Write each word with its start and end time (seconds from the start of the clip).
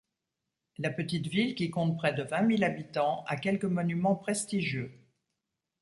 La 0.79 0.89
petite 0.89 1.27
ville, 1.27 1.53
qui 1.53 1.69
compte 1.69 1.95
près 1.95 2.11
de 2.11 2.23
vingt 2.23 2.41
mille 2.41 2.63
habitants, 2.63 3.23
a 3.27 3.35
quelques 3.37 3.65
monuments 3.65 4.15
prestigieux. 4.15 4.91